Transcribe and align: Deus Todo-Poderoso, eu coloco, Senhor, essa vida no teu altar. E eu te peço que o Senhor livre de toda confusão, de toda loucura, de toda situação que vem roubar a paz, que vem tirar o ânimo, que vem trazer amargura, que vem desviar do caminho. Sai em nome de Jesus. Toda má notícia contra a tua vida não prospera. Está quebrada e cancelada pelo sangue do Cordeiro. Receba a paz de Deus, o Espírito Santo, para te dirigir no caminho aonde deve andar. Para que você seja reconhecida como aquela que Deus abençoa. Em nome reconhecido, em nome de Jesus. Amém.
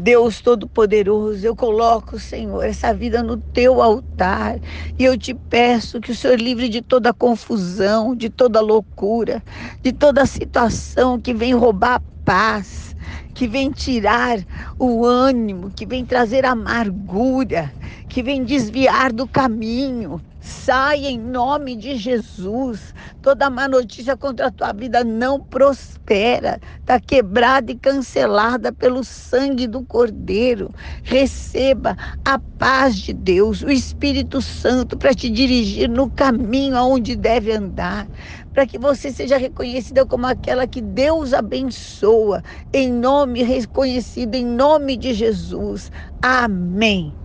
Deus 0.00 0.40
Todo-Poderoso, 0.40 1.46
eu 1.46 1.54
coloco, 1.56 2.18
Senhor, 2.18 2.62
essa 2.64 2.92
vida 2.94 3.22
no 3.22 3.40
teu 3.52 3.82
altar. 3.82 4.58
E 4.98 5.04
eu 5.04 5.18
te 5.18 5.34
peço 5.48 6.00
que 6.00 6.12
o 6.12 6.16
Senhor 6.16 6.40
livre 6.40 6.68
de 6.68 6.82
toda 6.82 7.12
confusão, 7.14 8.16
de 8.16 8.30
toda 8.30 8.60
loucura, 8.60 9.42
de 9.82 9.92
toda 9.92 10.26
situação 10.26 11.20
que 11.20 11.34
vem 11.34 11.54
roubar 11.54 11.96
a 11.96 12.02
paz, 12.24 12.94
que 13.34 13.48
vem 13.48 13.70
tirar 13.72 14.38
o 14.78 15.04
ânimo, 15.04 15.72
que 15.74 15.86
vem 15.86 16.04
trazer 16.06 16.44
amargura, 16.46 17.74
que 18.10 18.24
vem 18.24 18.44
desviar 18.44 19.12
do 19.14 19.28
caminho. 19.28 20.22
Sai 20.40 21.06
em 21.06 21.20
nome 21.20 21.76
de 21.76 21.96
Jesus. 21.96 22.94
Toda 23.22 23.50
má 23.50 23.68
notícia 23.68 24.16
contra 24.18 24.48
a 24.48 24.52
tua 24.52 24.72
vida 24.74 25.04
não 25.04 25.40
prospera. 25.40 26.60
Está 26.80 27.00
quebrada 27.00 27.72
e 27.72 27.78
cancelada 27.80 28.72
pelo 28.74 29.04
sangue 29.04 29.68
do 29.68 29.86
Cordeiro. 29.86 30.70
Receba 31.04 31.96
a 32.26 32.40
paz 32.58 32.96
de 32.96 33.14
Deus, 33.14 33.62
o 33.62 33.70
Espírito 33.70 34.42
Santo, 34.42 34.98
para 34.98 35.14
te 35.14 35.30
dirigir 35.30 35.88
no 35.90 36.10
caminho 36.12 36.76
aonde 36.76 37.16
deve 37.16 37.52
andar. 37.52 38.10
Para 38.52 38.66
que 38.66 38.78
você 38.78 39.12
seja 39.12 39.38
reconhecida 39.38 40.06
como 40.06 40.26
aquela 40.26 40.68
que 40.68 40.82
Deus 40.82 41.34
abençoa. 41.34 42.42
Em 42.74 42.92
nome 42.92 43.44
reconhecido, 43.44 44.36
em 44.36 44.46
nome 44.46 44.96
de 44.98 45.14
Jesus. 45.14 45.90
Amém. 46.22 47.16